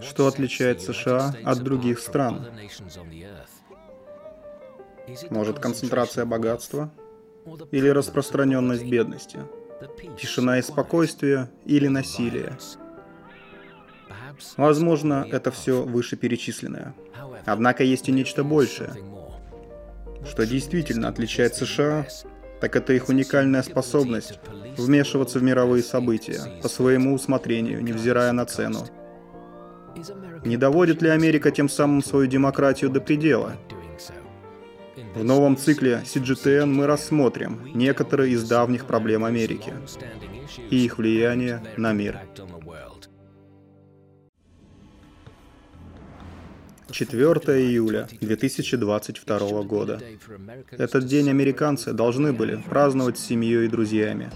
Что 0.00 0.26
отличает 0.26 0.82
США 0.82 1.34
от 1.44 1.62
других 1.62 1.98
стран? 1.98 2.46
Может, 5.30 5.58
концентрация 5.58 6.24
богатства? 6.24 6.90
Или 7.70 7.88
распространенность 7.88 8.84
бедности? 8.84 9.40
Тишина 10.18 10.58
и 10.58 10.62
спокойствие 10.62 11.50
или 11.64 11.88
насилие? 11.88 12.56
Возможно, 14.56 15.26
это 15.30 15.50
все 15.50 15.82
вышеперечисленное. 15.82 16.94
Однако 17.44 17.84
есть 17.84 18.08
и 18.08 18.12
нечто 18.12 18.42
большее. 18.44 18.94
Что 20.26 20.46
действительно 20.46 21.08
отличает 21.08 21.54
США, 21.54 22.06
так 22.60 22.76
это 22.76 22.94
их 22.94 23.10
уникальная 23.10 23.62
способность 23.62 24.38
вмешиваться 24.78 25.38
в 25.38 25.42
мировые 25.42 25.82
события 25.82 26.40
по 26.62 26.68
своему 26.68 27.14
усмотрению, 27.14 27.84
невзирая 27.84 28.32
на 28.32 28.46
цену. 28.46 28.86
Не 30.44 30.56
доводит 30.56 31.02
ли 31.02 31.08
Америка 31.08 31.50
тем 31.50 31.68
самым 31.68 32.02
свою 32.02 32.26
демократию 32.26 32.90
до 32.90 33.00
предела? 33.00 33.56
В 35.14 35.24
новом 35.24 35.56
цикле 35.56 36.02
CGTN 36.04 36.66
мы 36.66 36.86
рассмотрим 36.86 37.60
некоторые 37.74 38.32
из 38.32 38.48
давних 38.48 38.86
проблем 38.86 39.24
Америки 39.24 39.72
и 40.70 40.84
их 40.84 40.98
влияние 40.98 41.62
на 41.76 41.92
мир. 41.92 42.20
4 46.90 47.32
июля 47.60 48.08
2022 48.20 49.62
года. 49.62 50.00
Этот 50.70 51.06
день 51.06 51.28
американцы 51.28 51.92
должны 51.92 52.32
были 52.32 52.62
праздновать 52.68 53.18
с 53.18 53.26
семьей 53.26 53.66
и 53.66 53.68
друзьями. 53.68 54.30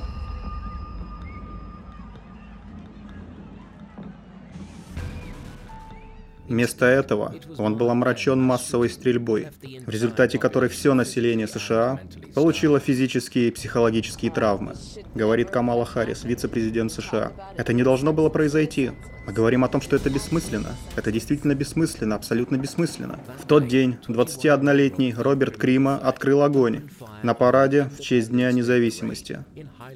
Вместо 6.49 6.87
этого 6.87 7.35
он 7.59 7.77
был 7.77 7.91
омрачен 7.91 8.41
массовой 8.41 8.89
стрельбой, 8.89 9.49
в 9.87 9.91
результате 9.91 10.39
которой 10.39 10.71
все 10.71 10.95
население 10.95 11.47
США 11.47 12.01
получило 12.35 12.81
физические 12.81 13.49
и 13.49 13.51
психологические 13.51 14.31
травмы, 14.31 14.75
говорит 15.15 15.51
Камала 15.51 15.85
Харрис, 15.85 16.25
вице-президент 16.25 16.91
США. 16.91 17.33
Это 17.57 17.73
не 17.73 17.83
должно 17.83 18.13
было 18.13 18.31
произойти. 18.31 18.93
Мы 19.27 19.35
говорим 19.35 19.63
о 19.63 19.69
том, 19.69 19.83
что 19.83 19.95
это 19.95 20.09
бессмысленно. 20.09 20.75
Это 20.97 21.13
действительно 21.13 21.55
бессмысленно, 21.55 22.15
абсолютно 22.15 22.57
бессмысленно. 22.57 23.19
В 23.39 23.47
тот 23.47 23.69
день 23.69 23.97
21-летний 24.09 25.15
Роберт 25.15 25.59
Крима 25.59 25.99
открыл 25.99 26.43
огонь 26.43 26.89
на 27.23 27.35
параде 27.35 27.91
в 27.99 28.01
честь 28.01 28.31
Дня 28.31 28.53
независимости 28.53 29.45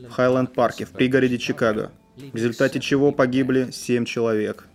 в 0.07 0.11
Хайленд-парке 0.11 0.85
в 0.85 0.91
пригороде 0.91 1.39
Чикаго, 1.39 1.93
в 2.17 2.37
результате 2.37 2.79
чего 2.81 3.11
погибли 3.11 3.71
7 3.73 4.05
человек 4.05 4.67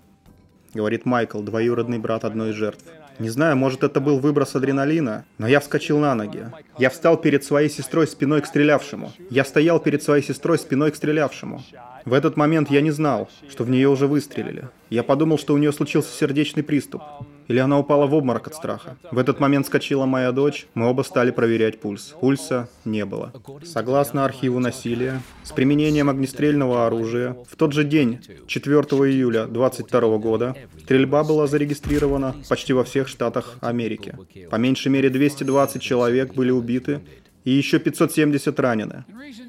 говорит 0.77 1.05
Майкл, 1.05 1.41
двоюродный 1.41 1.97
брат 1.97 2.23
одной 2.23 2.51
из 2.51 2.55
жертв. 2.55 2.85
Не 3.19 3.29
знаю, 3.29 3.57
может 3.57 3.83
это 3.83 3.99
был 3.99 4.19
выброс 4.19 4.55
адреналина, 4.55 5.25
но 5.39 5.47
я 5.47 5.59
вскочил 5.59 5.97
на 5.97 6.13
ноги. 6.13 6.45
Я 6.77 6.91
встал 6.91 7.17
перед 7.17 7.43
своей 7.43 7.67
сестрой 7.67 8.07
спиной 8.07 8.41
к 8.41 8.45
стрелявшему. 8.45 9.11
Я 9.31 9.43
стоял 9.43 9.79
перед 9.79 10.03
своей 10.03 10.23
сестрой 10.23 10.59
спиной 10.59 10.91
к 10.91 10.95
стрелявшему. 10.95 11.63
В 12.05 12.13
этот 12.13 12.37
момент 12.37 12.69
я 12.69 12.81
не 12.81 12.91
знал, 12.91 13.27
что 13.49 13.63
в 13.63 13.71
нее 13.71 13.89
уже 13.89 14.05
выстрелили. 14.05 14.69
Я 14.91 15.01
подумал, 15.03 15.39
что 15.39 15.55
у 15.55 15.57
нее 15.57 15.73
случился 15.73 16.15
сердечный 16.15 16.63
приступ. 16.63 17.01
Или 17.47 17.59
она 17.59 17.79
упала 17.79 18.05
в 18.05 18.13
обморок 18.13 18.47
от 18.47 18.55
страха. 18.55 18.97
В 19.11 19.17
этот 19.17 19.39
момент 19.39 19.65
скочила 19.65 20.05
моя 20.05 20.31
дочь, 20.31 20.67
мы 20.73 20.89
оба 20.89 21.03
стали 21.03 21.31
проверять 21.31 21.79
пульс. 21.79 22.15
Пульса 22.19 22.69
не 22.85 23.05
было. 23.05 23.33
Согласно 23.63 24.25
архиву 24.25 24.59
насилия, 24.59 25.21
с 25.43 25.51
применением 25.51 26.09
огнестрельного 26.09 26.85
оружия, 26.87 27.37
в 27.49 27.55
тот 27.55 27.73
же 27.73 27.83
день, 27.83 28.19
4 28.47 28.75
июля 28.79 29.45
2022 29.45 30.17
года, 30.17 30.55
стрельба 30.83 31.23
была 31.23 31.47
зарегистрирована 31.47 32.35
почти 32.49 32.73
во 32.73 32.83
всех 32.83 33.07
штатах 33.07 33.55
Америки. 33.61 34.15
По 34.49 34.55
меньшей 34.57 34.89
мере 34.89 35.09
220 35.09 35.81
человек 35.81 36.33
были 36.33 36.51
убиты, 36.51 37.01
и 37.47 37.51
еще 37.51 37.79
570 37.79 38.59
ранены, 38.59 39.05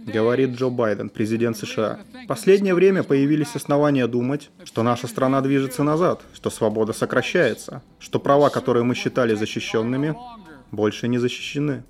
говорит 0.06 0.50
Джо 0.50 0.68
Байден, 0.68 1.08
президент 1.08 1.56
США. 1.56 1.98
Последнее 2.28 2.72
время 2.72 3.02
появились 3.02 3.56
основания 3.56 4.06
думать, 4.06 4.50
что 4.62 4.84
наша 4.84 5.08
страна 5.08 5.40
движется 5.40 5.82
назад, 5.82 6.22
что 6.32 6.48
свобода 6.48 6.92
сокращается, 6.92 7.82
что 7.98 8.20
права, 8.20 8.50
которые 8.50 8.84
мы 8.84 8.94
считали 8.94 9.34
защищенными, 9.34 10.14
больше 10.70 11.08
не 11.08 11.18
защищены. 11.18 11.82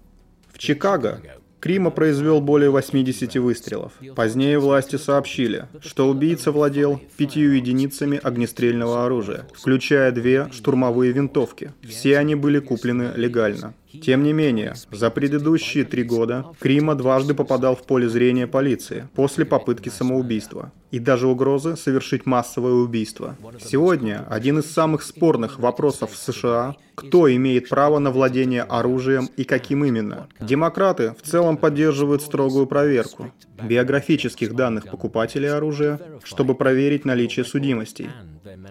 В 0.51 0.57
Чикаго 0.57 1.21
Крима 1.61 1.91
произвел 1.91 2.41
более 2.41 2.71
80 2.71 3.35
выстрелов. 3.35 3.93
Позднее 4.15 4.59
власти 4.61 4.97
сообщили, 4.97 5.67
что 5.83 6.09
убийца 6.09 6.53
владел 6.53 7.01
пятью 7.17 7.51
единицами 7.51 8.19
огнестрельного 8.23 9.05
оружия, 9.05 9.47
включая 9.55 10.13
две 10.13 10.49
штурмовые 10.53 11.13
винтовки. 11.13 11.73
Все 11.83 12.17
они 12.17 12.35
были 12.37 12.61
куплены 12.61 13.13
легально. 13.17 13.75
Тем 13.93 14.23
не 14.23 14.33
менее, 14.33 14.75
за 14.91 15.11
предыдущие 15.11 15.85
три 15.85 16.03
года 16.03 16.47
Крима 16.61 16.95
дважды 16.95 17.35
попадал 17.35 17.75
в 17.75 17.85
поле 17.85 18.09
зрения 18.09 18.47
полиции 18.47 19.09
после 19.15 19.45
попытки 19.45 19.89
самоубийства 19.89 20.73
и 20.91 20.99
даже 20.99 21.27
угрозы 21.27 21.77
совершить 21.77 22.27
массовое 22.27 22.73
убийство. 22.73 23.37
Сегодня 23.61 24.27
один 24.29 24.59
из 24.59 24.71
самых 24.71 25.03
спорных 25.03 25.59
вопросов 25.59 26.13
в 26.13 26.17
США– 26.17 26.77
кто 26.99 27.33
имеет 27.33 27.69
право 27.69 28.01
на 28.01 28.11
владение 28.11 28.63
оружием 28.63 29.29
и 29.37 29.45
каким 29.45 29.85
именно. 29.85 30.27
Демократы 30.41 31.15
в 31.17 31.23
целом 31.23 31.57
поддерживают 31.57 32.23
строгую 32.23 32.67
проверку 32.67 33.33
биографических 33.63 34.55
данных 34.55 34.91
покупателей 34.91 35.49
оружия, 35.49 36.01
чтобы 36.25 36.57
проверить 36.57 37.05
наличие 37.05 37.45
судимостей 37.45 38.09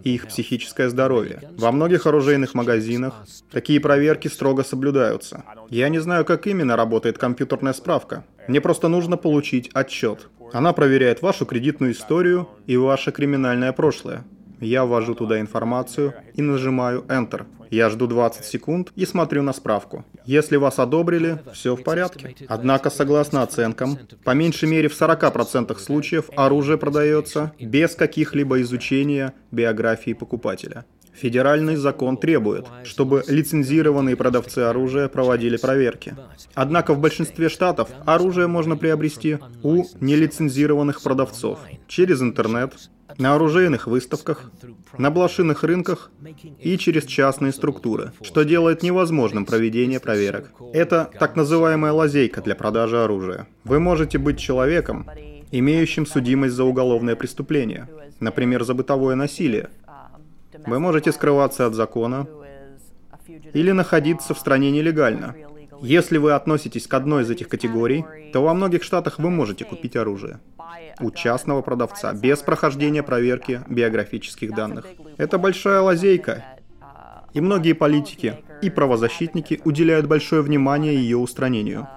и 0.04 0.16
их 0.16 0.28
психическое 0.28 0.90
здоровье. 0.90 1.42
Во 1.58 1.72
многих 1.72 2.06
оружейных 2.06 2.54
магазинах 2.54 3.26
такие 3.50 3.80
проверки 3.80 4.28
строго 4.28 4.64
соблюдаются. 4.64 5.07
Я 5.70 5.90
не 5.90 6.00
знаю, 6.00 6.26
как 6.26 6.48
именно 6.48 6.76
работает 6.76 7.18
компьютерная 7.18 7.74
справка. 7.74 8.24
Мне 8.48 8.62
просто 8.62 8.88
нужно 8.88 9.18
получить 9.18 9.70
отчет. 9.74 10.30
Она 10.54 10.74
проверяет 10.74 11.22
вашу 11.22 11.46
кредитную 11.46 11.92
историю 11.92 12.50
и 12.66 12.78
ваше 12.78 13.12
криминальное 13.12 13.74
прошлое. 13.74 14.24
Я 14.60 14.86
ввожу 14.86 15.14
туда 15.14 15.40
информацию 15.40 16.14
и 16.34 16.42
нажимаю 16.42 17.02
Enter. 17.10 17.46
Я 17.70 17.90
жду 17.90 18.08
20 18.08 18.46
секунд 18.46 18.92
и 18.96 19.06
смотрю 19.06 19.44
на 19.44 19.54
справку. 19.54 20.06
Если 20.26 20.56
вас 20.56 20.80
одобрили, 20.80 21.40
все 21.54 21.76
в 21.76 21.84
порядке. 21.84 22.36
Однако, 22.48 22.90
согласно 22.90 23.44
оценкам, 23.44 24.00
по 24.24 24.32
меньшей 24.32 24.70
мере 24.70 24.88
в 24.88 25.00
40% 25.00 25.78
случаев 25.78 26.30
оружие 26.36 26.78
продается 26.78 27.52
без 27.60 27.96
каких-либо 27.96 28.62
изучения 28.62 29.34
биографии 29.52 30.14
покупателя. 30.14 30.86
Федеральный 31.18 31.76
закон 31.76 32.18
требует, 32.18 32.66
чтобы 32.84 33.24
лицензированные 33.28 34.16
продавцы 34.16 34.60
оружия 34.60 35.08
проводили 35.08 35.58
проверки. 35.58 36.16
Однако 36.54 36.94
в 36.94 37.00
большинстве 37.00 37.50
штатов 37.50 37.90
оружие 38.06 38.48
можно 38.48 38.78
приобрести 38.78 39.40
у 39.64 39.84
нелицензированных 40.00 41.02
продавцов 41.02 41.60
через 41.88 42.22
интернет, 42.22 42.74
на 43.18 43.34
оружейных 43.34 43.88
выставках, 43.88 44.52
на 44.98 45.10
блошиных 45.10 45.64
рынках 45.64 46.12
и 46.60 46.78
через 46.78 47.06
частные 47.06 47.52
структуры, 47.52 48.12
что 48.22 48.44
делает 48.44 48.84
невозможным 48.84 49.46
проведение 49.46 50.00
проверок. 50.00 50.52
Это 50.74 51.10
так 51.20 51.36
называемая 51.36 51.94
лазейка 51.94 52.42
для 52.42 52.54
продажи 52.54 53.02
оружия. 53.02 53.48
Вы 53.64 53.80
можете 53.80 54.18
быть 54.18 54.40
человеком, 54.40 55.10
имеющим 55.52 56.06
судимость 56.06 56.54
за 56.54 56.64
уголовное 56.64 57.16
преступление, 57.16 57.88
например, 58.20 58.64
за 58.64 58.74
бытовое 58.74 59.16
насилие. 59.16 59.70
Вы 60.68 60.80
можете 60.80 61.12
скрываться 61.12 61.66
от 61.66 61.74
закона 61.74 62.28
или 63.54 63.72
находиться 63.72 64.34
в 64.34 64.40
стране 64.40 64.70
нелегально. 64.70 65.36
Если 65.82 66.18
вы 66.18 66.34
относитесь 66.34 66.88
к 66.88 66.94
одной 66.94 67.24
из 67.24 67.30
этих 67.30 67.48
категорий, 67.48 68.06
то 68.34 68.44
во 68.44 68.54
многих 68.54 68.84
штатах 68.84 69.18
вы 69.18 69.30
можете 69.30 69.64
купить 69.64 69.96
оружие 69.96 70.40
у 71.00 71.12
частного 71.12 71.62
продавца 71.62 72.14
без 72.14 72.40
прохождения 72.40 73.04
проверки 73.04 73.62
биографических 73.70 74.54
данных. 74.54 74.86
Это 75.18 75.38
большая 75.38 75.82
лазейка, 75.82 76.44
и 77.34 77.42
многие 77.42 77.74
политики 77.74 78.36
и 78.62 78.70
правозащитники 78.70 79.62
уделяют 79.64 80.08
большое 80.08 80.42
внимание 80.42 80.96
ее 80.96 81.18
устранению. 81.18 81.88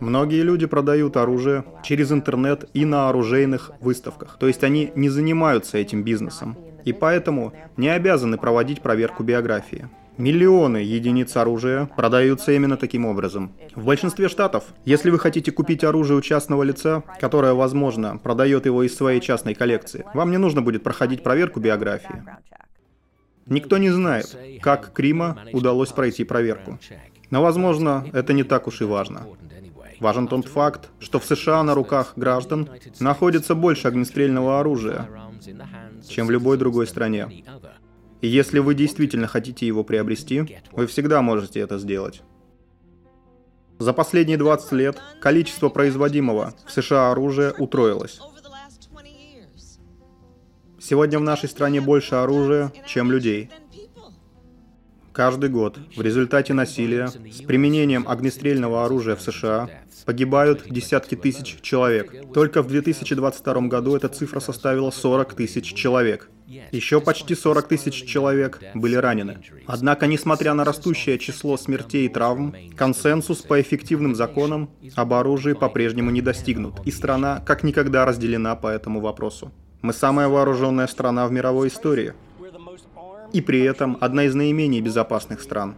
Многие 0.00 0.42
люди 0.42 0.66
продают 0.66 1.16
оружие 1.16 1.64
через 1.82 2.12
интернет 2.12 2.68
и 2.74 2.84
на 2.84 3.08
оружейных 3.08 3.72
выставках, 3.80 4.36
то 4.38 4.46
есть 4.46 4.62
они 4.64 4.92
не 4.94 5.08
занимаются 5.08 5.78
этим 5.78 6.02
бизнесом, 6.02 6.56
и 6.84 6.92
поэтому 6.92 7.52
не 7.76 7.88
обязаны 7.88 8.38
проводить 8.38 8.82
проверку 8.82 9.22
биографии. 9.22 9.88
Миллионы 10.18 10.76
единиц 10.76 11.34
оружия 11.36 11.86
продаются 11.96 12.52
именно 12.52 12.76
таким 12.76 13.06
образом. 13.06 13.52
В 13.74 13.86
большинстве 13.86 14.28
штатов, 14.28 14.64
если 14.84 15.10
вы 15.10 15.18
хотите 15.18 15.50
купить 15.52 15.84
оружие 15.84 16.18
у 16.18 16.20
частного 16.20 16.62
лица, 16.64 17.02
которое, 17.18 17.54
возможно, 17.54 18.18
продает 18.18 18.66
его 18.66 18.82
из 18.82 18.94
своей 18.94 19.20
частной 19.20 19.54
коллекции, 19.54 20.04
вам 20.12 20.30
не 20.30 20.36
нужно 20.36 20.60
будет 20.60 20.82
проходить 20.82 21.22
проверку 21.22 21.60
биографии. 21.60 22.22
Никто 23.46 23.78
не 23.78 23.90
знает, 23.90 24.36
как 24.60 24.92
Крима 24.92 25.38
удалось 25.52 25.90
пройти 25.90 26.24
проверку. 26.24 26.78
Но, 27.30 27.42
возможно, 27.42 28.04
это 28.12 28.34
не 28.34 28.44
так 28.44 28.66
уж 28.68 28.82
и 28.82 28.84
важно. 28.84 29.26
Важен 29.98 30.26
тот 30.26 30.46
факт, 30.46 30.90
что 30.98 31.20
в 31.20 31.24
США 31.24 31.62
на 31.62 31.74
руках 31.74 32.12
граждан 32.16 32.68
находится 33.00 33.54
больше 33.54 33.88
огнестрельного 33.88 34.60
оружия, 34.60 35.08
чем 36.08 36.26
в 36.26 36.30
любой 36.30 36.56
другой 36.56 36.86
стране. 36.86 37.44
И 38.20 38.28
если 38.28 38.60
вы 38.60 38.74
действительно 38.74 39.26
хотите 39.26 39.66
его 39.66 39.84
приобрести, 39.84 40.58
вы 40.72 40.86
всегда 40.86 41.22
можете 41.22 41.60
это 41.60 41.78
сделать. 41.78 42.22
За 43.78 43.92
последние 43.92 44.38
20 44.38 44.72
лет 44.72 45.02
количество 45.20 45.68
производимого 45.68 46.54
в 46.66 46.70
США 46.70 47.10
оружия 47.10 47.52
утроилось. 47.52 48.20
Сегодня 50.78 51.18
в 51.18 51.22
нашей 51.22 51.48
стране 51.48 51.80
больше 51.80 52.16
оружия, 52.16 52.72
чем 52.86 53.10
людей. 53.10 53.50
Каждый 55.12 55.50
год 55.50 55.78
в 55.94 56.00
результате 56.00 56.54
насилия 56.54 57.08
с 57.08 57.42
применением 57.42 58.08
огнестрельного 58.08 58.86
оружия 58.86 59.14
в 59.14 59.20
США 59.20 59.68
погибают 60.06 60.64
десятки 60.70 61.14
тысяч 61.16 61.60
человек. 61.60 62.32
Только 62.32 62.62
в 62.62 62.68
2022 62.68 63.54
году 63.68 63.94
эта 63.94 64.08
цифра 64.08 64.40
составила 64.40 64.90
40 64.90 65.34
тысяч 65.34 65.74
человек. 65.74 66.30
Еще 66.70 67.00
почти 67.00 67.34
40 67.34 67.68
тысяч 67.68 68.04
человек 68.06 68.60
были 68.74 68.94
ранены. 68.96 69.38
Однако, 69.66 70.06
несмотря 70.06 70.54
на 70.54 70.64
растущее 70.64 71.18
число 71.18 71.56
смертей 71.56 72.06
и 72.06 72.08
травм, 72.08 72.54
консенсус 72.76 73.42
по 73.42 73.60
эффективным 73.60 74.14
законам 74.14 74.70
об 74.94 75.12
оружии 75.12 75.52
по-прежнему 75.52 76.10
не 76.10 76.22
достигнут, 76.22 76.80
и 76.86 76.90
страна 76.90 77.42
как 77.44 77.64
никогда 77.64 78.06
разделена 78.06 78.56
по 78.56 78.68
этому 78.68 79.00
вопросу. 79.00 79.52
Мы 79.82 79.92
самая 79.92 80.28
вооруженная 80.28 80.86
страна 80.86 81.26
в 81.26 81.32
мировой 81.32 81.68
истории 81.68 82.14
и 83.32 83.40
при 83.40 83.62
этом 83.62 83.96
одна 84.00 84.24
из 84.24 84.34
наименее 84.34 84.80
безопасных 84.80 85.40
стран. 85.40 85.74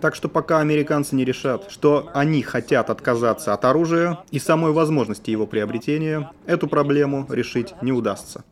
Так 0.00 0.14
что 0.14 0.28
пока 0.28 0.60
американцы 0.60 1.16
не 1.16 1.24
решат, 1.24 1.70
что 1.70 2.10
они 2.12 2.42
хотят 2.42 2.90
отказаться 2.90 3.54
от 3.54 3.64
оружия 3.64 4.18
и 4.30 4.38
самой 4.38 4.72
возможности 4.72 5.30
его 5.30 5.46
приобретения, 5.46 6.30
эту 6.46 6.68
проблему 6.68 7.26
решить 7.30 7.74
не 7.82 7.92
удастся. 7.92 8.44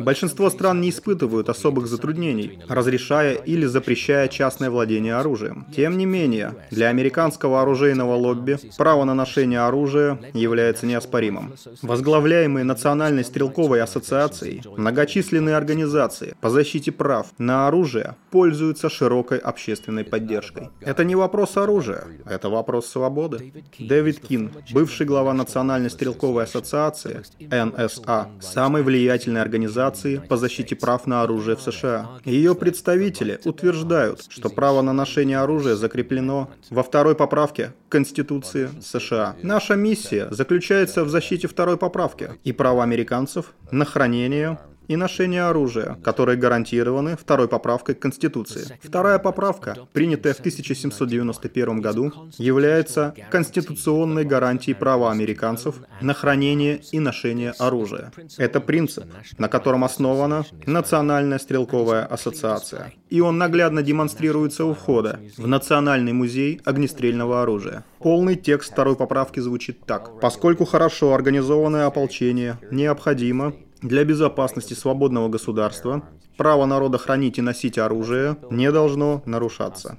Большинство 0.00 0.48
стран 0.48 0.80
не 0.80 0.88
испытывают 0.88 1.50
особых 1.50 1.86
затруднений, 1.86 2.58
разрешая 2.68 3.34
или 3.34 3.66
запрещая 3.66 4.28
частное 4.28 4.70
владение 4.70 5.14
оружием. 5.14 5.66
Тем 5.76 5.98
не 5.98 6.06
менее, 6.06 6.54
для 6.70 6.88
американского 6.88 7.60
оружейного 7.60 8.14
лобби 8.14 8.56
право 8.78 9.04
на 9.04 9.14
ношение 9.14 9.60
оружия 9.60 10.18
является 10.32 10.86
неоспоримым. 10.86 11.52
Возглавляемые 11.82 12.64
Национальной 12.64 13.24
стрелковой 13.24 13.82
ассоциацией, 13.82 14.62
многочисленные 14.74 15.54
организации 15.54 16.34
по 16.40 16.48
защите 16.48 16.92
прав 16.92 17.26
на 17.36 17.68
оружие 17.68 18.16
пользуются 18.30 18.88
широкой 18.88 19.36
общественной 19.36 20.04
поддержкой. 20.04 20.70
Это 20.80 21.04
не 21.04 21.14
вопрос 21.14 21.58
оружия, 21.58 22.04
это 22.24 22.48
вопрос 22.48 22.86
свободы. 22.86 23.52
Дэвид 23.78 24.20
Кин, 24.20 24.50
бывший 24.72 25.04
глава 25.04 25.34
Национальной 25.34 25.90
стрелковой 25.90 26.44
ассоциации, 26.44 27.20
НСА, 27.38 28.28
самой 28.40 28.82
влиятельной 28.82 29.42
организации 29.42 29.89
организации 29.90 30.28
по 30.28 30.36
защите 30.36 30.76
прав 30.76 31.06
на 31.06 31.22
оружие 31.22 31.56
в 31.56 31.60
США. 31.60 32.08
Ее 32.24 32.54
представители 32.54 33.40
утверждают, 33.44 34.26
что 34.28 34.48
право 34.48 34.82
на 34.82 34.92
ношение 34.92 35.38
оружия 35.38 35.76
закреплено 35.76 36.48
во 36.70 36.82
второй 36.82 37.14
поправке 37.14 37.72
Конституции 37.88 38.70
США. 38.82 39.36
Наша 39.42 39.74
миссия 39.74 40.28
заключается 40.30 41.04
в 41.04 41.08
защите 41.08 41.48
второй 41.48 41.76
поправки 41.76 42.30
и 42.44 42.52
права 42.52 42.82
американцев 42.82 43.52
на 43.70 43.84
хранение, 43.84 44.58
и 44.90 44.96
ношение 44.96 45.44
оружия, 45.44 45.98
которые 46.02 46.36
гарантированы 46.36 47.16
второй 47.16 47.46
поправкой 47.46 47.94
к 47.94 48.00
Конституции. 48.00 48.76
Вторая 48.82 49.20
поправка, 49.20 49.76
принятая 49.92 50.34
в 50.34 50.40
1791 50.40 51.80
году, 51.80 52.12
является 52.38 53.14
конституционной 53.30 54.24
гарантией 54.24 54.74
права 54.74 55.12
американцев 55.12 55.76
на 56.00 56.12
хранение 56.12 56.80
и 56.90 56.98
ношение 56.98 57.52
оружия. 57.60 58.12
Это 58.36 58.60
принцип, 58.60 59.04
на 59.38 59.48
котором 59.48 59.84
основана 59.84 60.44
Национальная 60.66 61.38
стрелковая 61.38 62.04
ассоциация. 62.04 62.92
И 63.10 63.20
он 63.20 63.38
наглядно 63.38 63.82
демонстрируется 63.82 64.64
у 64.64 64.74
входа 64.74 65.20
в 65.36 65.46
Национальный 65.46 66.12
музей 66.12 66.60
огнестрельного 66.64 67.42
оружия. 67.42 67.84
Полный 68.00 68.34
текст 68.34 68.72
второй 68.72 68.96
поправки 68.96 69.38
звучит 69.38 69.86
так. 69.86 70.20
Поскольку 70.20 70.64
хорошо 70.64 71.14
организованное 71.14 71.86
ополчение 71.86 72.58
необходимо 72.72 73.52
для 73.82 74.04
безопасности 74.04 74.74
свободного 74.74 75.28
государства 75.28 76.08
право 76.36 76.66
народа 76.66 76.98
хранить 76.98 77.38
и 77.38 77.42
носить 77.42 77.78
оружие 77.78 78.36
не 78.50 78.70
должно 78.70 79.22
нарушаться. 79.26 79.98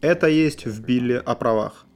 Это 0.00 0.28
есть 0.28 0.66
в 0.66 0.82
Билле 0.84 1.18
о 1.18 1.34
правах. 1.34 1.86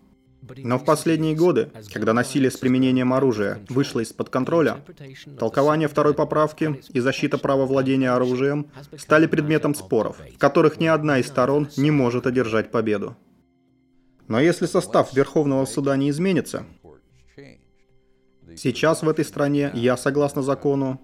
Но 0.59 0.79
в 0.79 0.85
последние 0.85 1.35
годы, 1.35 1.73
когда 1.93 2.13
насилие 2.13 2.51
с 2.51 2.57
применением 2.57 3.13
оружия 3.13 3.59
вышло 3.69 4.01
из-под 4.01 4.29
контроля, 4.31 4.79
толкование 5.39 5.89
второй 5.89 6.15
поправки 6.15 6.81
и 6.93 7.01
защита 7.01 7.37
права 7.37 7.67
владения 7.67 8.11
оружием 8.11 8.71
стали 8.97 9.27
предметом 9.27 9.75
споров, 9.75 10.19
в 10.35 10.39
которых 10.39 10.79
ни 10.79 10.87
одна 10.87 11.19
из 11.19 11.27
сторон 11.27 11.69
не 11.77 11.91
может 11.91 12.27
одержать 12.27 12.71
победу. 12.71 13.17
Но 14.29 14.41
если 14.41 14.67
состав 14.67 15.13
Верховного 15.15 15.65
суда 15.65 15.97
не 15.97 16.11
изменится, 16.11 16.65
сейчас 18.57 19.03
в 19.03 19.09
этой 19.09 19.25
стране 19.25 19.71
я, 19.75 19.97
согласно 19.97 20.43
закону, 20.43 21.01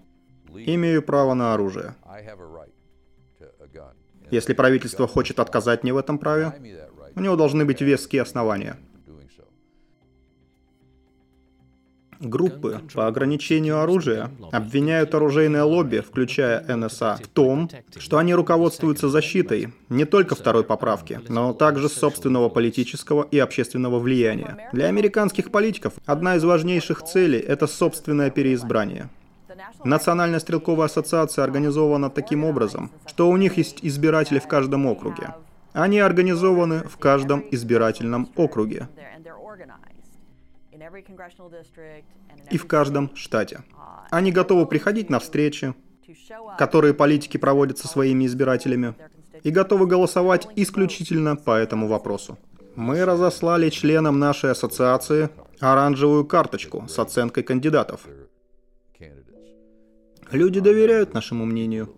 имею 0.55 1.01
право 1.01 1.33
на 1.33 1.53
оружие. 1.53 1.95
Если 4.31 4.53
правительство 4.53 5.07
хочет 5.07 5.39
отказать 5.39 5.83
мне 5.83 5.93
в 5.93 5.97
этом 5.97 6.17
праве, 6.17 6.53
у 7.15 7.19
него 7.19 7.35
должны 7.35 7.65
быть 7.65 7.81
веские 7.81 8.21
основания. 8.21 8.77
Группы 12.19 12.79
по 12.93 13.07
ограничению 13.07 13.81
оружия 13.81 14.31
обвиняют 14.51 15.13
оружейное 15.13 15.65
лобби, 15.65 15.99
включая 15.99 16.63
НСА, 16.73 17.19
в 17.21 17.27
том, 17.27 17.69
что 17.97 18.17
они 18.17 18.33
руководствуются 18.33 19.09
защитой 19.09 19.73
не 19.89 20.05
только 20.05 20.33
второй 20.33 20.63
поправки, 20.63 21.19
но 21.27 21.53
также 21.53 21.89
собственного 21.89 22.47
политического 22.47 23.27
и 23.29 23.39
общественного 23.39 23.99
влияния. 23.99 24.69
Для 24.71 24.85
американских 24.85 25.51
политиков 25.51 25.93
одна 26.05 26.37
из 26.37 26.43
важнейших 26.45 27.03
целей– 27.03 27.39
это 27.47 27.67
собственное 27.67 28.29
переизбрание. 28.31 29.09
Национальная 29.83 30.39
стрелковая 30.39 30.87
ассоциация 30.87 31.43
организована 31.43 32.09
таким 32.09 32.43
образом, 32.43 32.91
что 33.05 33.29
у 33.29 33.37
них 33.37 33.57
есть 33.57 33.79
избиратели 33.81 34.39
в 34.39 34.47
каждом 34.47 34.85
округе. 34.85 35.35
Они 35.73 35.99
организованы 35.99 36.83
в 36.83 36.97
каждом 36.97 37.43
избирательном 37.51 38.29
округе 38.35 38.87
и 42.51 42.57
в 42.57 42.67
каждом 42.67 43.15
штате. 43.15 43.63
Они 44.11 44.31
готовы 44.31 44.65
приходить 44.65 45.09
на 45.09 45.19
встречи, 45.19 45.73
которые 46.57 46.93
политики 46.93 47.37
проводят 47.37 47.77
со 47.77 47.87
своими 47.87 48.25
избирателями, 48.25 48.93
и 49.43 49.49
готовы 49.49 49.87
голосовать 49.87 50.47
исключительно 50.55 51.35
по 51.35 51.57
этому 51.57 51.87
вопросу. 51.87 52.37
Мы 52.75 53.03
разослали 53.05 53.69
членам 53.69 54.19
нашей 54.19 54.51
ассоциации 54.51 55.29
оранжевую 55.59 56.25
карточку 56.25 56.85
с 56.87 56.97
оценкой 56.97 57.43
кандидатов. 57.43 58.01
Люди 60.33 60.59
доверяют 60.59 61.13
нашему 61.13 61.45
мнению. 61.45 61.93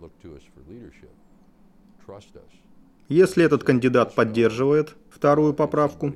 Если 3.07 3.45
этот 3.45 3.63
кандидат 3.63 4.13
поддерживает 4.13 4.95
вторую 5.09 5.53
поправку, 5.53 6.13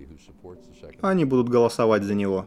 они 1.01 1.23
будут 1.23 1.47
голосовать 1.47 2.03
за 2.03 2.15
него. 2.15 2.45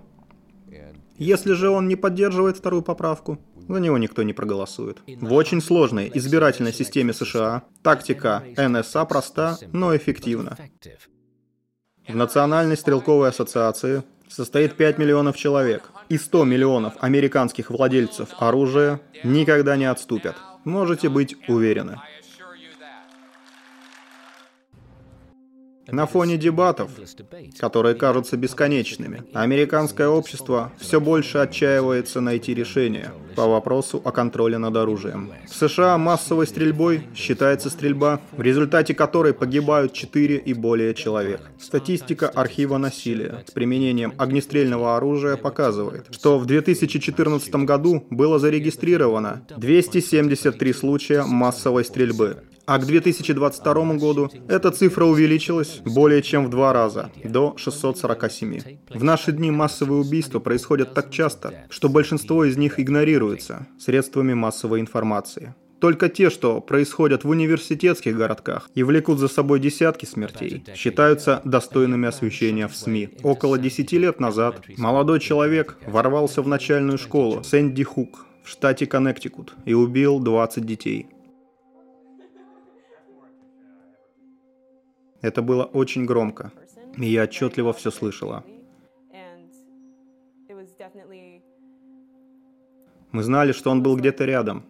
Если 1.17 1.53
же 1.55 1.71
он 1.71 1.89
не 1.89 1.97
поддерживает 1.97 2.59
вторую 2.59 2.83
поправку, 2.83 3.39
за 3.67 3.81
него 3.81 3.97
никто 3.97 4.23
не 4.23 4.35
проголосует. 4.35 4.99
В 5.07 5.33
очень 5.33 5.63
сложной 5.63 6.11
избирательной 6.13 6.73
системе 6.75 7.15
США 7.15 7.63
тактика 7.83 8.45
НСА 8.57 9.07
проста, 9.07 9.57
но 9.73 9.97
эффективна. 9.97 10.59
В 12.07 12.15
Национальной 12.15 12.77
стрелковой 12.77 13.31
ассоциации 13.31 14.03
состоит 14.33 14.77
5 14.77 14.99
миллионов 14.99 15.37
человек, 15.37 15.91
и 16.09 16.17
100 16.17 16.45
миллионов 16.45 16.95
американских 17.01 17.71
владельцев 17.71 18.31
оружия 18.39 19.01
никогда 19.25 19.77
не 19.77 19.85
отступят. 19.85 20.37
Можете 20.65 21.09
быть 21.09 21.37
уверены. 21.49 22.01
На 25.89 26.07
фоне 26.07 26.37
дебатов, 26.37 26.91
которые 27.59 27.95
кажутся 27.95 28.37
бесконечными, 28.37 29.25
американское 29.33 30.09
общество 30.09 30.73
все 30.79 31.01
больше 31.01 31.39
отчаивается 31.39 32.21
найти 32.21 32.55
решение 32.55 33.13
по 33.35 33.49
вопросу 33.49 34.01
о 34.05 34.13
контроле 34.13 34.59
над 34.59 34.77
оружием. 34.77 35.33
В 35.49 35.55
США 35.55 35.99
массовой 35.99 36.47
стрельбой 36.47 37.03
считается 37.15 37.69
стрельба, 37.69 38.21
в 38.33 38.41
результате 38.41 38.95
которой 38.95 39.35
погибают 39.35 39.93
4 39.93 40.37
и 40.37 40.55
более 40.55 40.95
человек. 40.95 41.41
Статистика 41.61 42.29
архива 42.29 42.77
насилия 42.77 43.45
с 43.47 43.51
применением 43.51 44.15
огнестрельного 44.19 44.97
оружия 44.97 45.37
показывает, 45.37 46.07
что 46.11 46.39
в 46.39 46.47
2014 46.47 47.55
году 47.57 48.07
было 48.11 48.39
зарегистрировано 48.39 49.43
273 49.57 50.73
случая 50.73 51.25
массовой 51.25 51.85
стрельбы, 51.85 52.39
а 52.67 52.79
к 52.79 52.87
2022 52.87 53.95
году 53.95 54.31
эта 54.49 54.71
цифра 54.71 55.05
увеличилась 55.05 55.81
более 55.85 56.23
чем 56.23 56.47
в 56.47 56.51
два 56.51 56.73
раза, 56.73 57.11
до 57.25 57.55
647. 57.57 58.79
В 58.91 59.05
наши 59.05 59.33
дни 59.33 59.51
массовые 59.51 60.01
убийства 60.01 60.39
происходят 60.39 60.95
так 60.95 61.11
часто, 61.11 61.67
что 61.71 61.89
большинство 61.89 62.45
из 62.45 62.57
них 62.57 62.79
игнорируется 62.79 63.67
средствами 63.79 64.35
массовой 64.35 64.81
информации. 64.81 65.55
Только 65.81 66.09
те, 66.09 66.31
что 66.31 66.61
происходят 66.61 67.25
в 67.25 67.29
университетских 67.29 68.17
городках 68.17 68.71
и 68.77 68.85
влекут 68.85 69.19
за 69.19 69.27
собой 69.27 69.59
десятки 69.59 70.05
смертей, 70.05 70.63
считаются 70.77 71.41
достойными 71.45 72.07
освещения 72.07 72.69
в 72.69 72.77
СМИ. 72.77 73.09
Около 73.25 73.59
10 73.59 73.91
лет 73.95 74.21
назад 74.21 74.63
молодой 74.77 75.19
человек 75.19 75.77
ворвался 75.89 76.41
в 76.41 76.47
начальную 76.47 76.99
школу 76.99 77.43
Сэнди 77.43 77.83
Хук 77.83 78.27
в 78.45 78.49
штате 78.49 78.87
Коннектикут 78.87 79.55
и 79.65 79.75
убил 79.75 80.21
20 80.21 80.65
детей. 80.65 81.09
Это 85.23 85.41
было 85.41 85.65
очень 85.65 86.05
громко, 86.05 86.53
и 86.99 87.07
я 87.07 87.23
отчетливо 87.23 87.73
все 87.73 87.91
слышала. 87.91 88.45
Мы 93.13 93.23
знали, 93.23 93.53
что 93.53 93.71
он 93.71 93.83
был 93.83 93.97
где-то 93.97 94.25
рядом. 94.25 94.65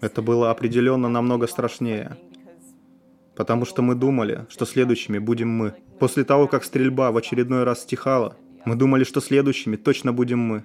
Это 0.00 0.22
было 0.22 0.50
определенно 0.50 1.08
намного 1.08 1.46
страшнее. 1.46 2.16
Потому 3.34 3.64
что 3.64 3.82
мы 3.82 3.94
думали, 3.94 4.46
что 4.50 4.66
следующими 4.66 5.18
будем 5.18 5.48
мы. 5.48 5.74
После 5.98 6.24
того, 6.24 6.46
как 6.46 6.64
стрельба 6.64 7.10
в 7.10 7.16
очередной 7.16 7.64
раз 7.64 7.82
стихала, 7.82 8.36
мы 8.64 8.76
думали, 8.76 9.04
что 9.04 9.20
следующими 9.20 9.76
точно 9.76 10.12
будем 10.12 10.38
мы. 10.38 10.64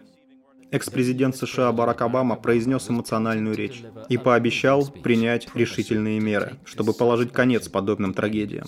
Экс-президент 0.72 1.36
США 1.36 1.72
Барак 1.72 2.02
Обама 2.02 2.36
произнес 2.36 2.90
эмоциональную 2.90 3.56
речь 3.56 3.84
и 4.10 4.18
пообещал 4.18 4.86
принять 4.88 5.48
решительные 5.56 6.20
меры, 6.20 6.58
чтобы 6.66 6.94
положить 6.94 7.32
конец 7.32 7.70
подобным 7.70 8.14
трагедиям. 8.14 8.68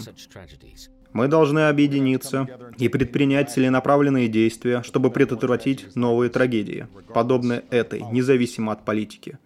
Мы 1.14 1.28
должны 1.28 1.68
объединиться 1.68 2.48
и 2.78 2.90
предпринять 2.90 3.52
целенаправленные 3.52 4.28
действия, 4.28 4.84
чтобы 4.84 5.10
предотвратить 5.10 5.96
новые 5.96 6.30
трагедии, 6.30 6.88
подобные 7.14 7.64
этой, 7.72 8.02
независимо 8.02 8.72
от 8.72 8.86
политики. 8.86 9.40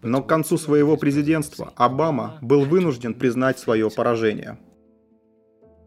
Но 0.00 0.22
к 0.22 0.28
концу 0.28 0.56
своего 0.56 0.96
президентства 0.96 1.72
Обама 1.76 2.38
был 2.40 2.64
вынужден 2.64 3.14
признать 3.14 3.58
свое 3.58 3.90
поражение. 3.90 4.58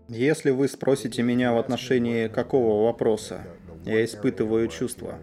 Если 0.09 0.49
вы 0.49 0.67
спросите 0.67 1.23
меня 1.23 1.53
в 1.53 1.57
отношении 1.57 2.27
какого 2.27 2.85
вопроса, 2.85 3.47
я 3.85 4.03
испытываю 4.03 4.67
чувство 4.67 5.17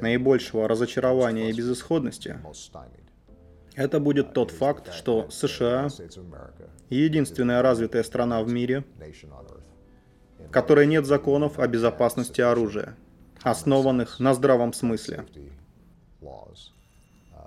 наибольшего 0.00 0.68
разочарования 0.68 1.50
и 1.50 1.52
безысходности, 1.52 2.38
это 3.74 4.00
будет 4.00 4.32
тот 4.32 4.50
факт, 4.50 4.92
что 4.92 5.28
США— 5.30 5.88
единственная 6.90 7.62
развитая 7.62 8.02
страна 8.02 8.42
в 8.42 8.48
мире, 8.48 8.84
в 10.38 10.50
которой 10.50 10.86
нет 10.86 11.04
законов 11.04 11.58
о 11.58 11.66
безопасности 11.68 12.40
оружия, 12.40 12.96
основанных 13.42 14.18
на 14.18 14.32
здравом 14.34 14.72
смысле, 14.72 15.26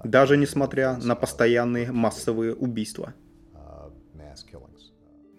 даже 0.04 0.38
несмотря 0.38 0.98
на 0.98 1.16
постоянные 1.16 1.92
массовые 1.92 2.54
убийства. 2.54 3.14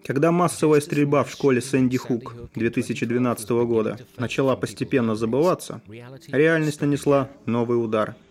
Когда 0.05 0.31
массовая 0.31 0.81
стрельба 0.81 1.23
в 1.23 1.31
школе 1.31 1.61
Сэнди 1.61 1.97
Хук 1.97 2.35
2012 2.55 3.49
года 3.49 3.99
начала 4.17 4.55
постепенно 4.55 5.15
забываться, 5.15 5.81
реальность 6.31 6.81
нанесла 6.81 7.29
новый 7.45 7.83
удар— 7.83 8.15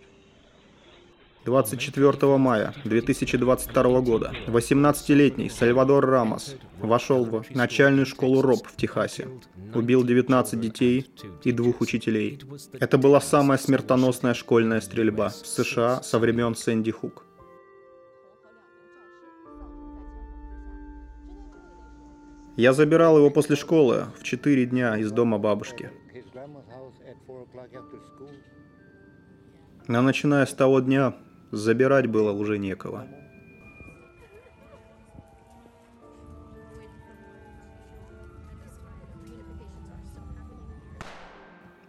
24 1.45 2.37
мая 2.37 2.75
2022 2.85 4.01
года 4.03 4.33
18-летний 4.47 5.49
Сальвадор 5.49 6.05
Рамос 6.05 6.57
вошел 6.79 7.25
в 7.25 7.45
начальную 7.51 8.05
школу 8.05 8.43
РОП 8.43 8.67
в 8.67 8.77
Техасе, 8.77 9.29
убил 9.75 10.05
19 10.05 10.61
детей 10.61 11.07
и 11.43 11.53
двух 11.53 11.81
учителей. 11.81 12.39
Это 12.79 12.99
была 12.99 13.23
самая 13.23 13.59
смертоносная 13.59 14.35
школьная 14.35 14.83
стрельба 14.83 15.31
в 15.31 15.47
США 15.47 16.03
со 16.03 16.19
времен 16.19 16.55
Сэнди 16.55 16.91
Хук. 16.91 17.25
Я 22.61 22.75
забирал 22.75 23.17
его 23.17 23.31
после 23.31 23.57
школы 23.57 24.09
в 24.19 24.23
4 24.23 24.67
дня 24.67 24.99
из 24.99 25.11
дома 25.11 25.39
бабушки. 25.39 25.91
Но 29.89 30.03
начиная 30.03 30.45
с 30.45 30.53
того 30.53 30.81
дня, 30.81 31.15
Забирать 31.53 32.07
было 32.07 32.33
уже 32.33 32.59
некого. 32.59 33.09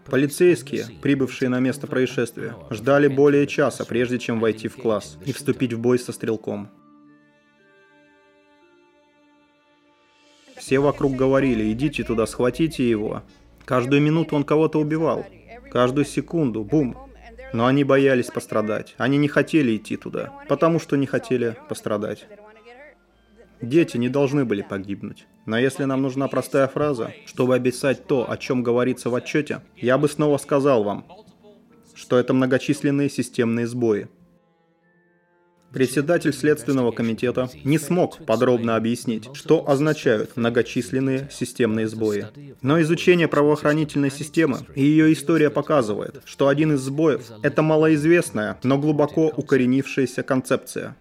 Полицейские, 0.06 0.86
прибывшие 1.02 1.50
на 1.50 1.60
место 1.60 1.86
происшествия, 1.86 2.56
ждали 2.70 3.10
более 3.10 3.46
часа, 3.46 3.84
прежде 3.84 4.20
чем 4.20 4.40
войти 4.40 4.70
в 4.70 4.78
класс 4.78 5.18
и 5.26 5.34
вступить 5.34 5.74
в 5.74 5.80
бой 5.80 6.00
со 6.00 6.14
стрелком. 6.14 6.70
Все 10.72 10.80
вокруг 10.80 11.18
говорили, 11.18 11.70
идите 11.74 12.06
туда, 12.06 12.26
схватите 12.26 12.90
его. 12.90 13.24
Каждую 13.66 14.02
минуту 14.02 14.38
он 14.38 14.46
кого-то 14.46 14.80
убивал. 14.80 15.26
Каждую 15.70 16.06
секунду, 16.06 16.64
бум, 16.64 16.96
но 17.52 17.66
они 17.66 17.84
боялись 17.84 18.28
пострадать. 18.28 18.96
Они 18.98 19.18
не 19.18 19.28
хотели 19.28 19.76
идти 19.76 19.98
туда, 19.98 20.32
потому 20.48 20.80
что 20.80 20.96
не 20.96 21.08
хотели 21.08 21.58
пострадать. 21.68 22.26
Дети 23.60 23.98
не 23.98 24.08
должны 24.08 24.46
были 24.46 24.62
погибнуть. 24.62 25.28
Но 25.46 25.60
если 25.60 25.84
нам 25.84 26.02
нужна 26.02 26.30
простая 26.30 26.70
фраза, 26.70 27.12
чтобы 27.26 27.58
описать 27.58 28.08
то, 28.08 28.32
о 28.32 28.38
чем 28.38 28.64
говорится 28.64 29.10
в 29.10 29.16
отчете, 29.16 29.60
я 29.76 29.98
бы 29.98 30.08
снова 30.08 30.38
сказал 30.38 30.86
вам, 30.86 31.06
что 31.96 32.18
это 32.18 32.34
многочисленные 32.34 33.10
системные 33.10 33.68
сбои. 33.68 34.08
Председатель 35.74 36.34
Следственного 36.34 36.92
комитета 36.92 37.50
не 37.64 37.80
смог 37.80 38.26
подробно 38.26 38.76
объяснить, 38.76 39.30
что 39.34 39.70
означают 39.70 40.36
многочисленные 40.36 41.30
системные 41.32 41.88
сбои. 41.88 42.28
Но 42.62 42.82
изучение 42.82 43.30
правоохранительной 43.30 44.12
системы 44.12 44.60
и 44.76 44.84
ее 44.84 45.14
история 45.14 45.50
показывает, 45.50 46.22
что 46.26 46.50
один 46.50 46.74
из 46.74 46.82
сбоев– 46.82 47.32
это 47.42 47.62
малоизвестная, 47.62 48.58
но 48.64 48.78
глубоко 48.78 49.28
укоренившаяся 49.28 50.24
концепция. 50.24 50.96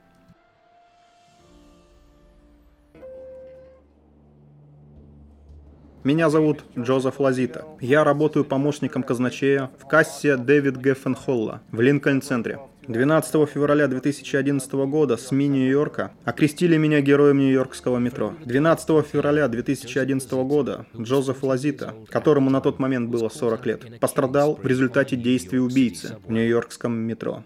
Меня 6.02 6.30
зовут 6.30 6.64
Джозеф 6.78 7.20
Лазита. 7.20 7.66
Я 7.78 8.04
работаю 8.04 8.44
помощником 8.46 9.02
казначея 9.02 9.70
в 9.78 9.86
кассе 9.86 10.36
Дэвид 10.36 10.76
Геффенхолла 10.76 11.60
в 11.72 11.80
Линкольн-центре. 11.80 12.58
12 12.90 13.48
февраля 13.48 13.86
2011 13.86 14.72
года 14.72 15.16
СМИ 15.16 15.46
Нью-Йорка 15.46 16.10
окрестили 16.24 16.76
меня 16.76 17.00
героем 17.00 17.38
нью-йоркского 17.38 17.98
метро. 17.98 18.34
12 18.44 19.06
февраля 19.06 19.46
2011 19.46 20.32
года 20.32 20.86
Джозеф 20.98 21.44
Лазита, 21.44 21.94
которому 22.08 22.50
на 22.50 22.60
тот 22.60 22.80
момент 22.80 23.08
было 23.08 23.28
40 23.28 23.66
лет, 23.66 24.00
пострадал 24.00 24.56
в 24.56 24.66
результате 24.66 25.14
действий 25.14 25.60
убийцы 25.60 26.18
в 26.26 26.32
нью-йоркском 26.32 26.92
метро. 26.92 27.44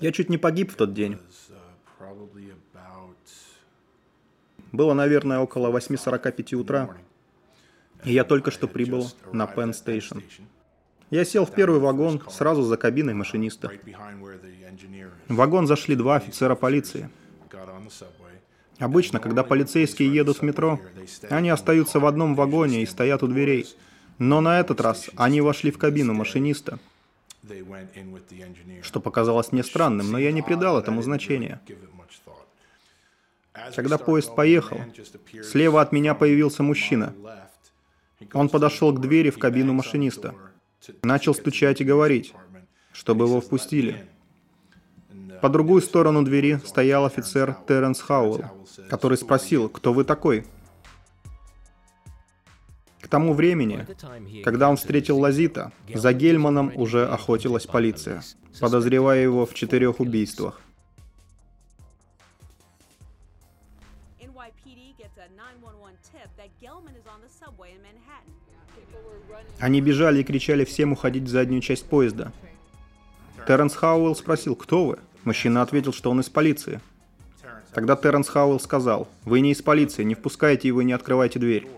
Я 0.00 0.12
чуть 0.12 0.30
не 0.30 0.38
погиб 0.38 0.72
в 0.72 0.76
тот 0.76 0.94
день. 0.94 1.18
Было, 4.72 4.94
наверное, 4.94 5.40
около 5.40 5.68
8.45 5.76 6.54
утра 6.54 6.96
и 8.04 8.12
я 8.12 8.24
только 8.24 8.50
что 8.50 8.66
прибыл 8.68 9.10
на 9.32 9.44
Penn 9.44 9.72
Station. 9.72 10.22
Я 11.10 11.24
сел 11.24 11.44
в 11.44 11.52
первый 11.52 11.80
вагон 11.80 12.22
сразу 12.30 12.62
за 12.62 12.76
кабиной 12.76 13.14
машиниста. 13.14 13.70
В 15.28 15.34
вагон 15.34 15.66
зашли 15.66 15.96
два 15.96 16.16
офицера 16.16 16.54
полиции. 16.54 17.10
Обычно, 18.78 19.20
когда 19.20 19.42
полицейские 19.44 20.12
едут 20.12 20.38
в 20.38 20.42
метро, 20.42 20.80
они 21.28 21.50
остаются 21.50 22.00
в 22.00 22.06
одном 22.06 22.34
вагоне 22.34 22.82
и 22.82 22.86
стоят 22.86 23.22
у 23.22 23.26
дверей. 23.26 23.66
Но 24.18 24.40
на 24.40 24.60
этот 24.60 24.80
раз 24.80 25.10
они 25.16 25.40
вошли 25.40 25.70
в 25.70 25.78
кабину 25.78 26.14
машиниста, 26.14 26.78
что 28.82 29.00
показалось 29.00 29.52
мне 29.52 29.62
странным, 29.62 30.10
но 30.10 30.18
я 30.18 30.30
не 30.32 30.42
придал 30.42 30.78
этому 30.78 31.02
значения. 31.02 31.60
Когда 33.74 33.98
поезд 33.98 34.34
поехал, 34.34 34.78
слева 35.42 35.80
от 35.80 35.92
меня 35.92 36.14
появился 36.14 36.62
мужчина. 36.62 37.14
Он 38.32 38.48
подошел 38.48 38.92
к 38.92 39.00
двери 39.00 39.30
в 39.30 39.38
кабину 39.38 39.72
машиниста, 39.72 40.34
начал 41.02 41.34
стучать 41.34 41.80
и 41.80 41.84
говорить, 41.84 42.34
чтобы 42.92 43.26
его 43.26 43.40
впустили. 43.40 44.06
По 45.40 45.48
другую 45.48 45.80
сторону 45.80 46.22
двери 46.22 46.60
стоял 46.66 47.06
офицер 47.06 47.56
Терренс 47.66 48.00
Хауэлл, 48.00 48.44
который 48.90 49.16
спросил, 49.16 49.68
кто 49.68 49.92
вы 49.92 50.04
такой? 50.04 50.46
К 53.00 53.08
тому 53.08 53.32
времени, 53.32 53.86
когда 54.44 54.68
он 54.68 54.76
встретил 54.76 55.18
Лазита, 55.18 55.72
за 55.92 56.12
Гельманом 56.12 56.72
уже 56.76 57.08
охотилась 57.08 57.66
полиция, 57.66 58.22
подозревая 58.60 59.22
его 59.22 59.46
в 59.46 59.54
четырех 59.54 59.98
убийствах. 60.00 60.60
Они 69.60 69.80
бежали 69.80 70.20
и 70.20 70.24
кричали 70.24 70.64
всем 70.64 70.92
уходить 70.92 71.24
в 71.24 71.28
заднюю 71.28 71.60
часть 71.60 71.84
поезда. 71.84 72.32
Терренс 73.46 73.74
Хауэлл 73.74 74.16
спросил, 74.16 74.56
кто 74.56 74.86
вы? 74.86 74.98
Мужчина 75.24 75.62
ответил, 75.62 75.92
что 75.92 76.10
он 76.10 76.20
из 76.20 76.30
полиции. 76.30 76.80
Тогда 77.72 77.94
Терренс 77.94 78.28
Хауэлл 78.28 78.58
сказал, 78.58 79.08
вы 79.24 79.40
не 79.40 79.52
из 79.52 79.62
полиции, 79.62 80.02
не 80.02 80.14
впускайте 80.14 80.68
его 80.68 80.80
и 80.80 80.84
не 80.84 80.92
открывайте 80.92 81.38
дверь. 81.38 81.68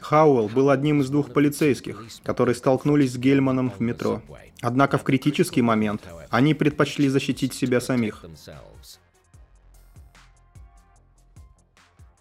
Хауэлл 0.00 0.48
был 0.48 0.68
одним 0.68 1.00
из 1.00 1.08
двух 1.08 1.32
полицейских, 1.32 2.04
которые 2.22 2.54
столкнулись 2.54 3.12
с 3.12 3.16
Гельманом 3.16 3.70
в 3.70 3.80
метро. 3.80 4.20
Однако 4.60 4.98
в 4.98 5.04
критический 5.04 5.62
момент 5.62 6.02
они 6.28 6.54
предпочли 6.54 7.08
защитить 7.08 7.54
себя 7.54 7.80
самих. 7.80 8.24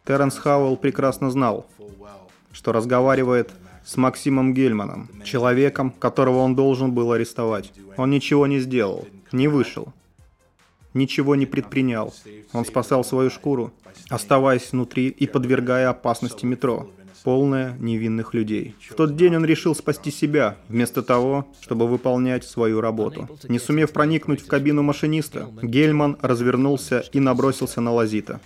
Терренс 0.05 0.37
Хауэлл 0.37 0.77
прекрасно 0.77 1.31
знал, 1.31 1.65
что 2.51 2.71
разговаривает 2.71 3.51
с 3.85 3.97
Максимом 3.97 4.53
Гельманом, 4.53 5.09
человеком, 5.23 5.91
которого 5.91 6.39
он 6.39 6.55
должен 6.55 6.91
был 6.93 7.11
арестовать. 7.11 7.71
Он 7.97 8.09
ничего 8.09 8.47
не 8.47 8.59
сделал, 8.59 9.07
не 9.31 9.47
вышел, 9.47 9.93
ничего 10.93 11.35
не 11.35 11.45
предпринял. 11.45 12.13
Он 12.53 12.65
спасал 12.65 13.03
свою 13.03 13.29
шкуру, 13.29 13.71
оставаясь 14.09 14.71
внутри 14.71 15.07
и 15.07 15.27
подвергая 15.27 15.89
опасности 15.89 16.45
метро, 16.45 16.89
полное 17.23 17.77
невинных 17.79 18.33
людей. 18.33 18.75
В 18.89 18.95
тот 18.95 19.15
день 19.15 19.35
он 19.35 19.45
решил 19.45 19.75
спасти 19.75 20.11
себя, 20.11 20.57
вместо 20.67 21.01
того, 21.01 21.47
чтобы 21.61 21.87
выполнять 21.87 22.43
свою 22.43 22.81
работу. 22.81 23.29
Не 23.47 23.59
сумев 23.59 23.91
проникнуть 23.91 24.41
в 24.41 24.47
кабину 24.47 24.83
машиниста, 24.83 25.49
Гельман 25.61 26.17
развернулся 26.21 27.03
и 27.13 27.19
набросился 27.19 27.81
на 27.81 27.91
Лазита. 27.93 28.41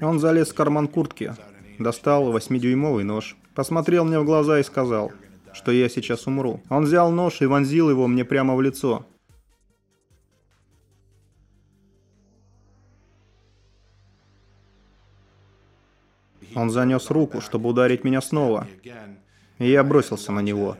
Он 0.00 0.20
залез 0.20 0.50
в 0.50 0.54
карман 0.54 0.88
куртки, 0.88 1.34
достал 1.78 2.30
восьмидюймовый 2.30 3.04
нож, 3.04 3.36
посмотрел 3.56 4.04
мне 4.04 4.20
в 4.20 4.24
глаза 4.24 4.60
и 4.60 4.62
сказал, 4.62 5.10
что 5.54 5.72
я 5.72 5.88
сейчас 5.88 6.26
умру. 6.26 6.60
Он 6.68 6.84
взял 6.84 7.10
нож 7.10 7.40
и 7.40 7.46
вонзил 7.46 7.88
его 7.90 8.06
мне 8.06 8.24
прямо 8.24 8.54
в 8.54 8.60
лицо. 8.60 9.06
Он 16.54 16.70
занес 16.70 17.10
руку, 17.10 17.40
чтобы 17.40 17.70
ударить 17.70 18.04
меня 18.04 18.20
снова, 18.20 18.66
и 19.58 19.70
я 19.70 19.82
бросился 19.82 20.32
на 20.32 20.40
него. 20.40 20.76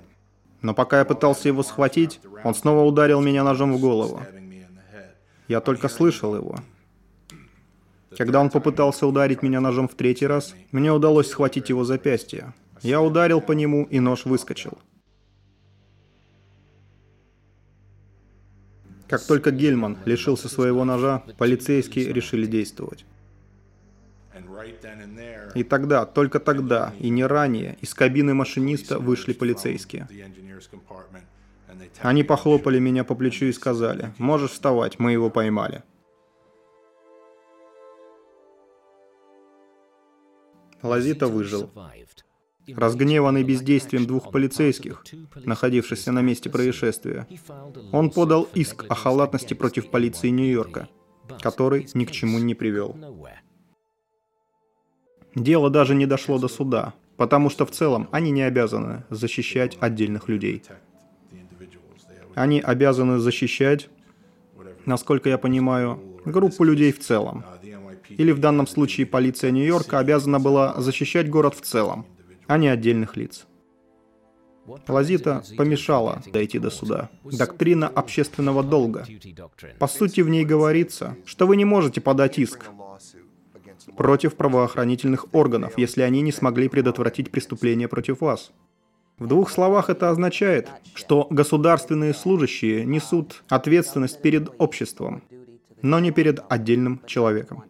Но 0.62 0.74
пока 0.74 0.98
я 0.98 1.04
пытался 1.04 1.48
его 1.48 1.62
схватить, 1.62 2.20
он 2.44 2.54
снова 2.54 2.86
ударил 2.86 3.20
меня 3.20 3.42
ножом 3.42 3.74
в 3.74 3.80
голову. 3.80 4.22
Я 5.48 5.60
только 5.60 5.88
слышал 5.88 6.34
его, 6.34 6.56
когда 8.16 8.40
он 8.40 8.50
попытался 8.50 9.06
ударить 9.06 9.42
меня 9.42 9.60
ножом 9.60 9.88
в 9.88 9.94
третий 9.94 10.26
раз, 10.26 10.54
мне 10.72 10.90
удалось 10.90 11.28
схватить 11.30 11.68
его 11.68 11.84
запястье. 11.84 12.54
Я 12.86 13.02
ударил 13.02 13.40
по 13.40 13.50
нему, 13.50 13.82
и 13.90 13.98
нож 13.98 14.26
выскочил. 14.26 14.78
Как 19.08 19.26
только 19.26 19.50
Гельман 19.50 19.98
лишился 20.04 20.48
своего 20.48 20.84
ножа, 20.84 21.24
полицейские 21.36 22.12
решили 22.12 22.46
действовать. 22.46 23.04
И 25.56 25.64
тогда, 25.64 26.06
только 26.06 26.38
тогда, 26.38 26.94
и 27.00 27.08
не 27.08 27.24
ранее, 27.24 27.76
из 27.80 27.92
кабины 27.92 28.34
машиниста 28.34 29.00
вышли 29.00 29.32
полицейские. 29.32 30.06
Они 32.02 32.22
похлопали 32.22 32.78
меня 32.78 33.02
по 33.02 33.16
плечу 33.16 33.46
и 33.46 33.52
сказали, 33.52 34.12
«Можешь 34.18 34.52
вставать, 34.52 35.00
мы 35.00 35.10
его 35.10 35.28
поймали». 35.28 35.82
Лазита 40.82 41.26
выжил. 41.26 41.68
Разгневанный 42.74 43.44
бездействием 43.44 44.06
двух 44.06 44.32
полицейских, 44.32 45.04
находившихся 45.44 46.12
на 46.12 46.20
месте 46.22 46.50
происшествия, 46.50 47.26
он 47.92 48.10
подал 48.10 48.48
иск 48.54 48.84
о 48.88 48.94
халатности 48.94 49.54
против 49.54 49.90
полиции 49.90 50.28
Нью-Йорка, 50.28 50.88
который 51.40 51.88
ни 51.94 52.04
к 52.04 52.10
чему 52.10 52.38
не 52.38 52.54
привел. 52.54 52.96
Дело 55.34 55.70
даже 55.70 55.94
не 55.94 56.06
дошло 56.06 56.38
до 56.38 56.48
суда, 56.48 56.94
потому 57.16 57.50
что 57.50 57.66
в 57.66 57.70
целом 57.70 58.08
они 58.10 58.30
не 58.30 58.42
обязаны 58.42 59.04
защищать 59.10 59.76
отдельных 59.80 60.28
людей. 60.28 60.62
Они 62.34 62.60
обязаны 62.60 63.18
защищать, 63.18 63.88
насколько 64.86 65.28
я 65.28 65.38
понимаю, 65.38 66.20
группу 66.24 66.64
людей 66.64 66.92
в 66.92 67.00
целом, 67.00 67.44
или 68.08 68.32
в 68.32 68.38
данном 68.38 68.66
случае 68.66 69.06
полиция 69.06 69.50
Нью-Йорка 69.50 69.98
обязана 69.98 70.40
была 70.40 70.74
защищать 70.80 71.28
город 71.28 71.54
в 71.54 71.60
целом, 71.60 72.06
а 72.46 72.58
не 72.58 72.68
отдельных 72.68 73.16
лиц. 73.16 73.46
Лазита 74.88 75.44
помешала 75.56 76.22
дойти 76.26 76.58
до 76.58 76.70
суда. 76.70 77.08
Доктрина 77.24 77.88
общественного 77.88 78.62
долга. 78.62 79.06
По 79.78 79.86
сути, 79.86 80.20
в 80.20 80.28
ней 80.28 80.44
говорится, 80.44 81.16
что 81.24 81.46
вы 81.46 81.56
не 81.56 81.64
можете 81.64 82.00
подать 82.00 82.38
иск 82.38 82.64
против 83.96 84.34
правоохранительных 84.34 85.26
органов, 85.32 85.78
если 85.78 86.02
они 86.02 86.20
не 86.20 86.32
смогли 86.32 86.68
предотвратить 86.68 87.30
преступление 87.30 87.88
против 87.88 88.20
вас. 88.20 88.52
В 89.18 89.26
двух 89.28 89.50
словах 89.50 89.88
это 89.88 90.10
означает, 90.10 90.68
что 90.94 91.26
государственные 91.30 92.12
служащие 92.12 92.84
несут 92.84 93.44
ответственность 93.48 94.20
перед 94.20 94.50
обществом, 94.58 95.22
но 95.80 96.00
не 96.00 96.10
перед 96.10 96.40
отдельным 96.50 97.00
человеком. 97.06 97.64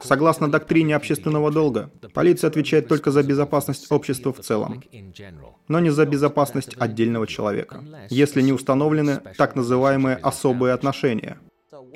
Согласно 0.00 0.50
доктрине 0.50 0.96
общественного 0.96 1.50
долга, 1.50 1.90
полиция 2.12 2.48
отвечает 2.48 2.88
только 2.88 3.10
за 3.10 3.22
безопасность 3.22 3.90
общества 3.90 4.32
в 4.32 4.40
целом, 4.40 4.82
но 5.68 5.80
не 5.80 5.90
за 5.90 6.04
безопасность 6.04 6.74
отдельного 6.78 7.26
человека, 7.26 7.82
если 8.10 8.42
не 8.42 8.52
установлены 8.52 9.20
так 9.36 9.56
называемые 9.56 10.16
особые 10.16 10.74
отношения, 10.74 11.38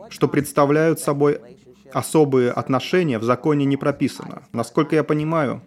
что 0.09 0.29
представляют 0.29 1.01
собой 1.01 1.41
особые 1.93 2.51
отношения 2.51 3.19
в 3.19 3.25
законе 3.25 3.67
не 3.67 3.77
прописано. 3.77 4.49
Насколько 4.53 4.97
я 4.97 5.05
понимаю, 5.05 5.63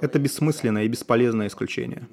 это 0.00 0.18
бессмысленное 0.18 0.84
и 0.84 0.88
бесполезное 0.88 1.46
исключение. 1.46 2.06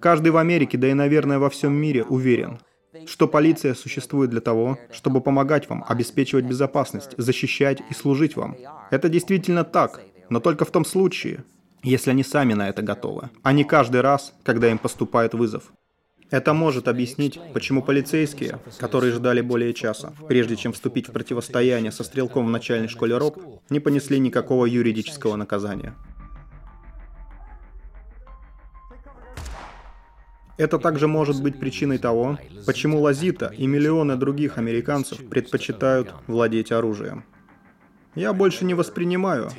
Каждый 0.00 0.30
в 0.32 0.36
Америке, 0.38 0.78
да 0.78 0.88
и, 0.88 0.94
наверное, 0.94 1.38
во 1.38 1.50
всем 1.50 1.74
мире 1.74 2.04
уверен, 2.04 2.58
что 3.06 3.28
полиция 3.28 3.74
существует 3.74 4.30
для 4.30 4.40
того, 4.40 4.78
чтобы 4.92 5.20
помогать 5.20 5.68
вам, 5.68 5.84
обеспечивать 5.88 6.44
безопасность, 6.44 7.14
защищать 7.16 7.80
и 7.90 7.94
служить 7.94 8.36
вам. 8.36 8.56
Это 8.90 9.08
действительно 9.08 9.64
так, 9.64 10.00
но 10.28 10.40
только 10.40 10.64
в 10.64 10.70
том 10.70 10.84
случае, 10.84 11.44
если 11.82 12.10
они 12.10 12.22
сами 12.22 12.54
на 12.54 12.68
это 12.68 12.82
готовы, 12.82 13.30
а 13.42 13.52
не 13.52 13.64
каждый 13.64 14.00
раз, 14.00 14.34
когда 14.42 14.70
им 14.70 14.78
поступает 14.78 15.34
вызов. 15.34 15.72
Это 16.30 16.54
может 16.54 16.86
объяснить, 16.86 17.40
почему 17.52 17.82
полицейские, 17.82 18.60
которые 18.78 19.12
ждали 19.12 19.40
более 19.40 19.74
часа, 19.74 20.12
прежде 20.28 20.54
чем 20.54 20.72
вступить 20.72 21.08
в 21.08 21.12
противостояние 21.12 21.90
со 21.90 22.04
стрелком 22.04 22.46
в 22.46 22.50
начальной 22.50 22.86
школе 22.86 23.16
РОК, 23.16 23.38
не 23.68 23.80
понесли 23.80 24.18
никакого 24.20 24.66
юридического 24.66 25.34
наказания. 25.34 25.96
Это 30.56 30.78
также 30.78 31.06
может 31.06 31.42
быть 31.42 31.58
причиной 31.58 31.98
того, 31.98 32.38
почему 32.66 33.00
Лазита 33.00 33.52
и 33.56 33.66
миллионы 33.66 34.16
других 34.16 34.58
американцев 34.58 35.18
предпочитают 35.28 36.12
владеть 36.26 36.72
оружием. 36.72 37.24
Я 38.14 38.32
больше 38.32 38.64
не 38.64 38.74
воспринимаю 38.74 39.50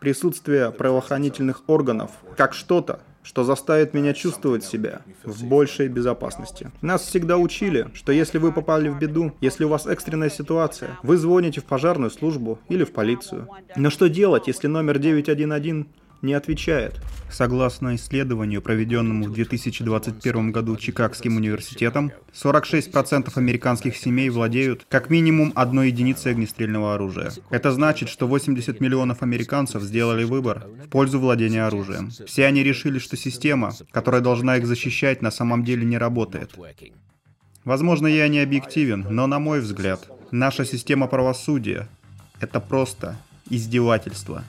присутствие 0.00 0.70
правоохранительных 0.70 1.62
органов 1.66 2.10
как 2.36 2.52
что-то, 2.52 3.00
что 3.22 3.42
заставит 3.42 3.94
меня 3.94 4.12
чувствовать 4.12 4.64
себя 4.64 5.00
в 5.24 5.44
большей 5.44 5.88
безопасности. 5.88 6.70
Нас 6.82 7.02
всегда 7.02 7.38
учили, 7.38 7.88
что 7.94 8.12
если 8.12 8.38
вы 8.38 8.52
попали 8.52 8.88
в 8.88 8.98
беду, 8.98 9.32
если 9.40 9.64
у 9.64 9.68
вас 9.68 9.86
экстренная 9.86 10.28
ситуация, 10.28 10.98
вы 11.02 11.16
звоните 11.16 11.62
в 11.62 11.64
пожарную 11.64 12.10
службу 12.10 12.58
или 12.68 12.84
в 12.84 12.92
полицию. 12.92 13.48
Но 13.76 13.88
что 13.88 14.10
делать, 14.10 14.46
если 14.46 14.66
номер 14.66 14.98
911 14.98 15.86
не 16.24 16.34
отвечает. 16.34 17.00
Согласно 17.30 17.94
исследованию, 17.94 18.62
проведенному 18.62 19.26
в 19.26 19.32
2021 19.32 20.52
году 20.52 20.76
Чикагским 20.76 21.36
университетом, 21.36 22.12
46% 22.32 23.30
американских 23.34 23.96
семей 23.96 24.30
владеют 24.30 24.86
как 24.88 25.10
минимум 25.10 25.52
одной 25.54 25.88
единицей 25.88 26.32
огнестрельного 26.32 26.94
оружия. 26.94 27.32
Это 27.50 27.72
значит, 27.72 28.08
что 28.08 28.26
80 28.26 28.80
миллионов 28.80 29.22
американцев 29.22 29.82
сделали 29.82 30.24
выбор 30.24 30.66
в 30.84 30.88
пользу 30.88 31.18
владения 31.20 31.64
оружием. 31.64 32.10
Все 32.26 32.46
они 32.46 32.62
решили, 32.62 32.98
что 32.98 33.16
система, 33.16 33.72
которая 33.90 34.20
должна 34.20 34.56
их 34.56 34.66
защищать, 34.66 35.22
на 35.22 35.30
самом 35.30 35.64
деле 35.64 35.84
не 35.84 35.98
работает. 35.98 36.52
Возможно, 37.64 38.06
я 38.06 38.28
не 38.28 38.40
объективен, 38.40 39.06
но 39.08 39.26
на 39.26 39.38
мой 39.38 39.60
взгляд, 39.60 40.08
наша 40.30 40.64
система 40.64 41.06
правосудия— 41.06 41.88
это 42.40 42.60
просто 42.60 43.16
издевательство. 43.48 44.44